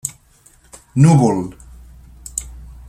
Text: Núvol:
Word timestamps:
Núvol: 1.03 1.39